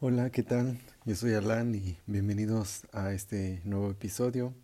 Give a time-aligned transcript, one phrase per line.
[0.00, 0.78] Hola, ¿qué tal?
[1.06, 4.54] Yo soy Alan y bienvenidos a este nuevo episodio.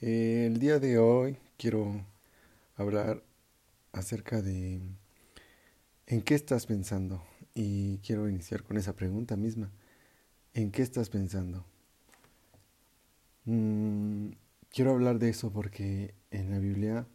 [0.00, 2.00] El día de hoy quiero
[2.74, 3.22] hablar
[3.92, 4.80] acerca de
[6.06, 7.22] en qué estás pensando
[7.52, 9.70] y quiero iniciar con esa pregunta misma.
[10.54, 11.66] ¿En qué estás pensando?
[13.44, 14.28] Mm,
[14.70, 17.06] quiero hablar de eso porque en la Biblia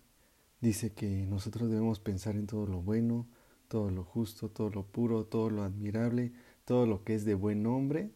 [0.60, 3.26] dice que nosotros debemos pensar en todo lo bueno,
[3.68, 6.34] todo lo justo, todo lo puro, todo lo admirable,
[6.72, 8.12] todo lo que es de buen nombre,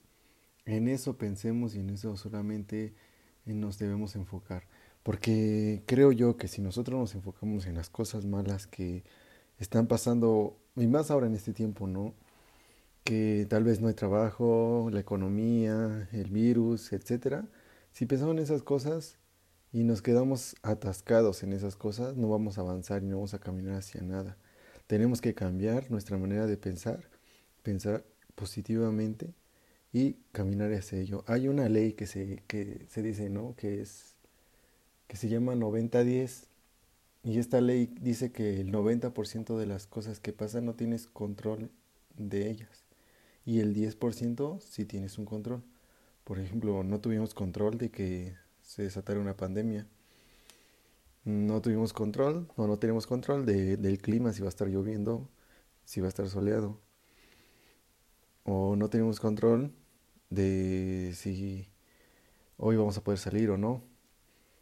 [0.63, 2.93] en eso pensemos y en eso solamente
[3.43, 4.63] nos debemos enfocar.
[5.03, 9.03] Porque creo yo que si nosotros nos enfocamos en las cosas malas que
[9.59, 12.13] están pasando, y más ahora en este tiempo, ¿no?
[13.03, 17.49] Que tal vez no hay trabajo, la economía, el virus, etcétera.
[17.91, 19.17] Si pensamos en esas cosas
[19.73, 23.39] y nos quedamos atascados en esas cosas, no vamos a avanzar y no vamos a
[23.39, 24.37] caminar hacia nada.
[24.87, 27.09] Tenemos que cambiar nuestra manera de pensar,
[27.63, 28.05] pensar
[28.35, 29.33] positivamente
[29.93, 31.23] y caminar hacia ello.
[31.27, 33.55] Hay una ley que se, que se dice, ¿no?
[33.55, 34.15] Que es
[35.07, 36.47] que se llama 90-10
[37.23, 41.71] y esta ley dice que el 90% de las cosas que pasan no tienes control
[42.17, 42.83] de ellas
[43.45, 45.63] y el 10% sí tienes un control.
[46.23, 49.87] Por ejemplo, no tuvimos control de que se desatara una pandemia.
[51.23, 55.29] No tuvimos control o no tenemos control de, del clima, si va a estar lloviendo,
[55.85, 56.84] si va a estar soleado
[58.45, 59.73] o no tenemos control
[60.29, 61.67] de si
[62.57, 63.83] hoy vamos a poder salir o no.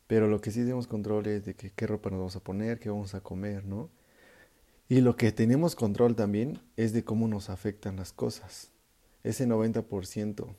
[0.08, 2.80] Pero lo que sí tenemos control es de que, qué ropa nos vamos a poner,
[2.80, 3.90] qué vamos a comer, ¿no?
[4.90, 8.72] Y lo que tenemos control también es de cómo nos afectan las cosas.
[9.23, 10.56] Ese 90%,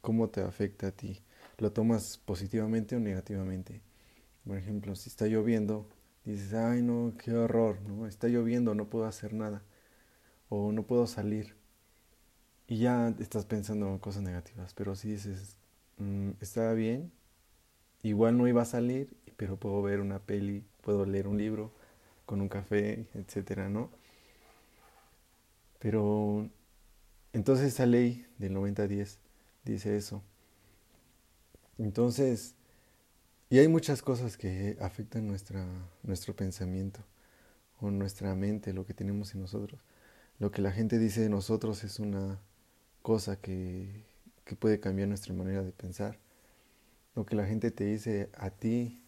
[0.00, 1.22] ¿cómo te afecta a ti?
[1.58, 3.82] ¿Lo tomas positivamente o negativamente?
[4.46, 5.88] Por ejemplo, si está lloviendo,
[6.24, 8.06] dices, ay no, qué horror, ¿no?
[8.06, 9.62] Está lloviendo, no puedo hacer nada.
[10.48, 11.56] O no puedo salir
[12.68, 14.74] y ya estás pensando en cosas negativas.
[14.74, 15.56] Pero si dices,
[15.98, 17.12] mm, está bien,
[18.02, 21.72] igual no iba a salir, pero puedo ver una peli, puedo leer un libro
[22.26, 23.90] con un café, etcétera, ¿no?
[25.78, 26.48] Pero
[27.32, 29.18] entonces esa ley del 90-10
[29.64, 30.22] dice eso.
[31.78, 32.54] Entonces,
[33.50, 35.66] y hay muchas cosas que afectan nuestra,
[36.02, 37.00] nuestro pensamiento
[37.80, 39.80] o nuestra mente, lo que tenemos en nosotros.
[40.38, 42.40] Lo que la gente dice de nosotros es una
[43.04, 43.86] cosa que,
[44.46, 46.18] que puede cambiar nuestra manera de pensar.
[47.14, 48.98] Lo que la gente te dice a ti,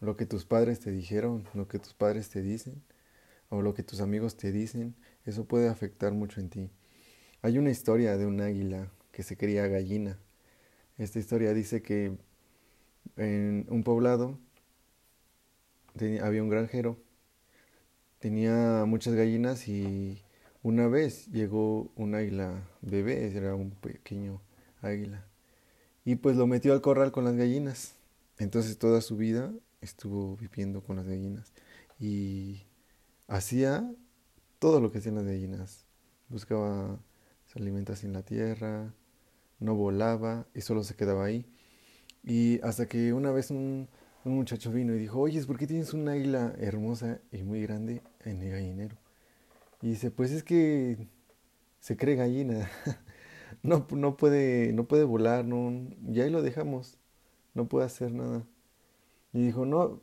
[0.00, 2.82] lo que tus padres te dijeron, lo que tus padres te dicen,
[3.48, 4.96] o lo que tus amigos te dicen,
[5.26, 6.70] eso puede afectar mucho en ti.
[7.40, 10.18] Hay una historia de un águila que se cría gallina.
[10.98, 12.18] Esta historia dice que
[13.16, 14.40] en un poblado
[16.20, 16.98] había un granjero,
[18.18, 20.20] tenía muchas gallinas y
[20.66, 24.42] una vez llegó un águila bebé, era un pequeño
[24.82, 25.24] águila,
[26.04, 27.94] y pues lo metió al corral con las gallinas.
[28.38, 31.52] Entonces toda su vida estuvo viviendo con las gallinas
[32.00, 32.64] y
[33.28, 33.88] hacía
[34.58, 35.86] todo lo que hacían las gallinas.
[36.28, 36.98] Buscaba
[37.46, 38.92] se alimentación en la tierra,
[39.60, 41.46] no volaba y solo se quedaba ahí.
[42.24, 43.88] Y hasta que una vez un,
[44.24, 48.02] un muchacho vino y dijo, oye, ¿por qué tienes una águila hermosa y muy grande
[48.24, 49.05] en el gallinero?
[49.82, 51.08] Y dice, pues es que
[51.80, 52.70] se cree gallina.
[53.62, 56.98] no, no, puede, no puede volar, no, y ahí lo dejamos.
[57.54, 58.46] No puede hacer nada.
[59.32, 60.02] Y dijo, no,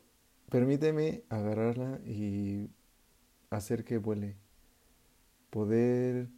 [0.49, 2.69] permíteme agarrarla y
[3.49, 4.37] hacer que vuele.
[5.49, 6.29] Poder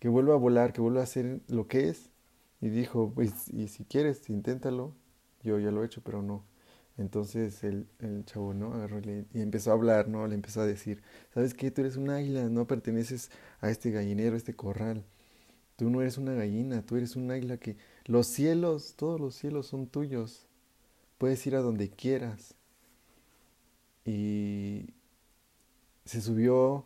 [0.00, 2.10] que vuelva a volar, que vuelva a hacer lo que es.
[2.60, 4.94] Y dijo, pues, y si quieres, inténtalo.
[5.42, 6.44] Yo ya lo he hecho, pero no.
[7.00, 8.74] Entonces el, el chavo, ¿no?
[8.74, 10.26] Agarró y, empezó a hablar, ¿no?
[10.26, 11.02] Le empezó a decir,
[11.32, 11.70] ¿sabes qué?
[11.70, 13.30] Tú eres un águila, no perteneces
[13.60, 15.06] a este gallinero, a este corral.
[15.76, 19.66] Tú no eres una gallina, tú eres un águila que los cielos, todos los cielos
[19.66, 20.46] son tuyos.
[21.16, 22.54] Puedes ir a donde quieras.
[24.04, 24.90] Y
[26.04, 26.84] se subió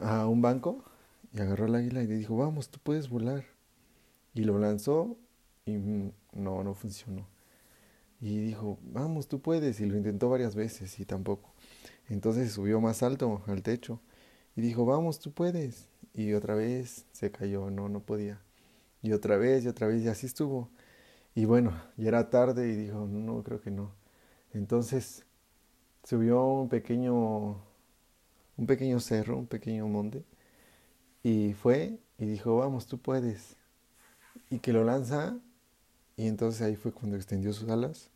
[0.00, 0.84] a un banco
[1.32, 3.44] y agarró al águila y le dijo, vamos, tú puedes volar.
[4.34, 5.16] Y lo lanzó
[5.66, 7.37] y mm, no, no funcionó.
[8.20, 9.80] Y dijo, vamos, tú puedes.
[9.80, 11.52] Y lo intentó varias veces y tampoco.
[12.08, 14.00] Entonces subió más alto al techo
[14.56, 15.88] y dijo, vamos, tú puedes.
[16.14, 18.40] Y otra vez se cayó, no, no podía.
[19.02, 20.70] Y otra vez y otra vez y así estuvo.
[21.34, 23.92] Y bueno, ya era tarde y dijo, no, creo que no.
[24.52, 25.24] Entonces
[26.04, 27.62] subió un pequeño,
[28.56, 30.24] un pequeño cerro, un pequeño monte.
[31.22, 33.56] Y fue y dijo, vamos, tú puedes.
[34.50, 35.38] Y que lo lanza
[36.18, 38.10] y entonces ahí fue cuando extendió sus alas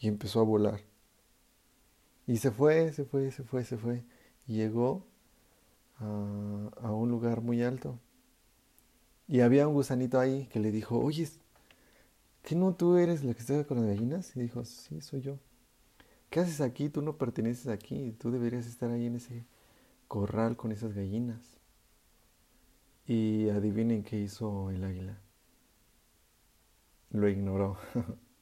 [0.00, 0.80] y empezó a volar.
[2.26, 4.02] Y se fue, se fue, se fue, se fue.
[4.46, 5.04] Y llegó
[5.98, 7.98] a, a un lugar muy alto.
[9.28, 11.28] Y había un gusanito ahí que le dijo, oye,
[12.42, 14.34] ¿qué no tú eres la que está con las gallinas?
[14.34, 15.38] Y dijo, sí, soy yo.
[16.30, 16.88] ¿Qué haces aquí?
[16.88, 19.44] Tú no perteneces aquí, tú deberías estar ahí en ese
[20.08, 21.58] corral con esas gallinas.
[23.06, 25.21] Y adivinen qué hizo el águila.
[27.12, 27.78] Lo ignoró.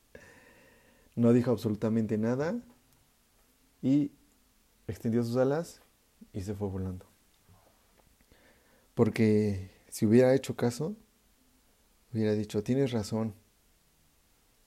[1.16, 2.58] no dijo absolutamente nada
[3.82, 4.12] y
[4.86, 5.82] extendió sus alas
[6.32, 7.06] y se fue volando.
[8.94, 10.96] Porque si hubiera hecho caso,
[12.12, 13.34] hubiera dicho, tienes razón.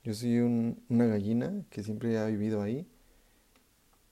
[0.02, 2.86] Yo soy una gallina que siempre ha vivido ahí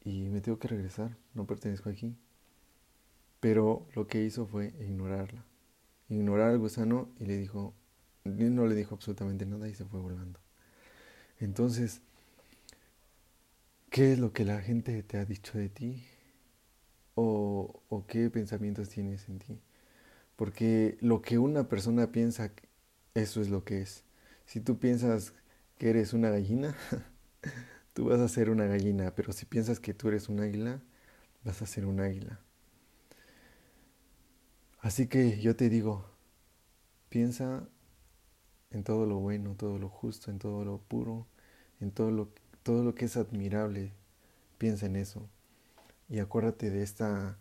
[0.04, 2.16] y me tengo que regresar, no pertenezco aquí.
[3.40, 5.44] Pero lo que hizo fue ignorarla,
[6.08, 7.74] ignorar al gusano y le dijo,
[8.24, 10.40] no le dijo absolutamente nada y se fue volando.
[11.40, 12.00] Entonces,
[13.90, 16.02] ¿qué es lo que la gente te ha dicho de ti?
[17.14, 19.60] ¿O, o qué pensamientos tienes en ti?
[20.36, 22.52] Porque lo que una persona piensa,
[23.14, 24.04] eso es lo que es.
[24.46, 25.34] Si tú piensas
[25.78, 26.76] que eres una gallina,
[27.94, 30.82] tú vas a ser una gallina, pero si piensas que tú eres un águila,
[31.44, 32.40] vas a ser un águila.
[34.80, 36.04] Así que yo te digo,
[37.08, 37.68] piensa
[38.72, 41.26] en todo lo bueno, todo lo justo, en todo lo puro,
[41.80, 42.28] en todo lo,
[42.62, 43.92] todo lo que es admirable.
[44.58, 45.28] Piensa en eso.
[46.08, 47.36] Y acuérdate de esta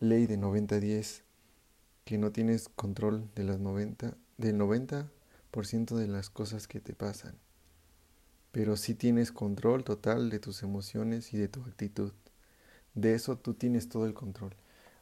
[0.00, 1.22] ley de 90-10
[2.04, 7.34] que no tienes control de las 90, del 90% de las cosas que te pasan,
[8.52, 12.12] pero sí tienes control total de tus emociones y de tu actitud.
[12.94, 14.54] De eso tú tienes todo el control.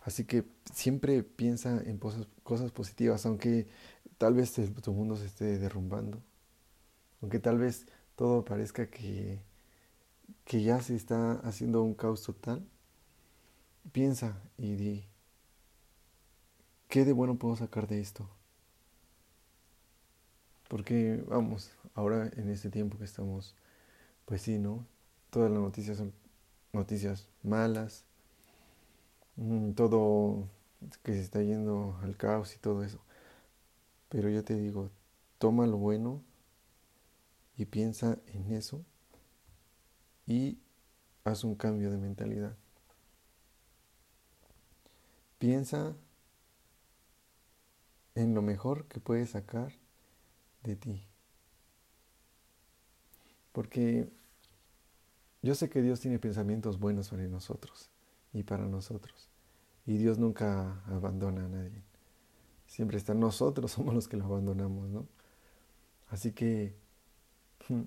[0.05, 3.67] Así que siempre piensa en cosas, positivas, aunque
[4.19, 4.53] tal vez
[4.83, 6.23] tu mundo se esté derrumbando,
[7.23, 9.41] aunque tal vez todo parezca que,
[10.45, 12.63] que ya se está haciendo un caos total.
[13.93, 15.05] Piensa y di,
[16.95, 18.29] ¿Qué de bueno puedo sacar de esto?
[20.69, 23.57] Porque, vamos, ahora en este tiempo que estamos,
[24.27, 24.87] pues sí, ¿no?
[25.31, 26.13] Todas las noticias son
[26.73, 28.05] noticias malas,
[29.75, 30.49] todo
[31.03, 33.01] que se está yendo al caos y todo eso.
[34.09, 34.91] Pero yo te digo,
[35.39, 36.23] toma lo bueno
[37.57, 38.85] y piensa en eso
[40.27, 40.59] y
[41.25, 42.57] haz un cambio de mentalidad.
[45.39, 45.95] Piensa
[48.15, 49.73] en lo mejor que puedes sacar
[50.63, 51.07] de ti.
[53.53, 54.09] Porque
[55.43, 57.91] yo sé que Dios tiene pensamientos buenos sobre nosotros
[58.35, 59.31] y para nosotros.
[59.87, 61.83] Y Dios nunca abandona a nadie.
[62.67, 65.07] Siempre está nosotros, somos los que lo abandonamos, ¿no?
[66.09, 66.77] Así que
[67.69, 67.83] hmm,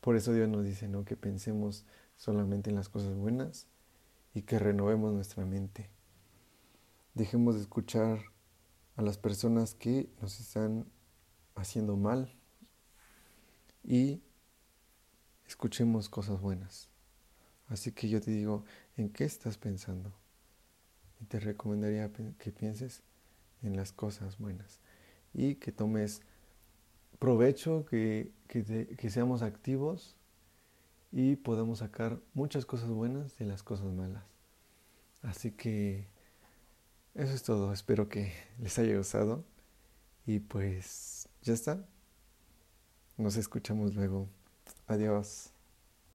[0.00, 1.04] por eso Dios nos dice, ¿no?
[1.04, 1.84] Que pensemos
[2.16, 3.66] solamente en las cosas buenas
[4.34, 5.90] y que renovemos nuestra mente.
[7.14, 8.20] Dejemos de escuchar
[8.96, 10.86] a las personas que nos están
[11.54, 12.36] haciendo mal
[13.82, 14.22] y
[15.46, 16.93] escuchemos cosas buenas.
[17.74, 18.64] Así que yo te digo,
[18.96, 20.12] ¿en qué estás pensando?
[21.20, 23.02] Y te recomendaría que pienses
[23.62, 24.78] en las cosas buenas
[25.32, 26.22] y que tomes
[27.18, 30.14] provecho, que, que seamos activos
[31.10, 34.22] y podemos sacar muchas cosas buenas de las cosas malas.
[35.22, 36.06] Así que
[37.16, 39.44] eso es todo, espero que les haya gustado
[40.26, 41.84] y pues ya está.
[43.16, 44.28] Nos escuchamos luego.
[44.86, 45.53] Adiós.